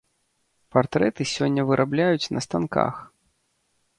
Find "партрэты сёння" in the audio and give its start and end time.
0.75-1.61